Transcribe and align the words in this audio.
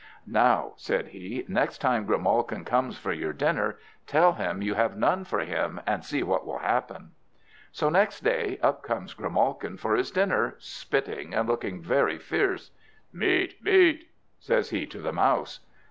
"Now," 0.25 0.73
said 0.77 1.09
he, 1.09 1.45
"next 1.47 1.77
time 1.77 2.07
Grimalkin 2.07 2.65
comes 2.65 2.97
for 2.97 3.13
your 3.13 3.33
dinner, 3.33 3.77
tell 4.07 4.33
him 4.33 4.63
you 4.63 4.73
have 4.73 4.97
none 4.97 5.25
for 5.25 5.41
him, 5.41 5.79
and 5.85 6.03
see 6.03 6.23
what 6.23 6.43
will 6.43 6.57
happen." 6.57 7.11
So 7.71 7.87
next 7.87 8.21
day 8.23 8.57
up 8.63 8.81
comes 8.81 9.13
Grimalkin 9.13 9.77
for 9.77 9.93
his 9.95 10.09
dinner, 10.09 10.55
spitting 10.57 11.35
and 11.35 11.47
looking 11.47 11.83
very 11.83 12.17
fierce. 12.17 12.71
"Meat! 13.13 13.63
meat!" 13.63 14.09
says 14.39 14.71
he 14.71 14.87
to 14.87 14.97
the 14.97 15.13
Mouse. 15.13 15.59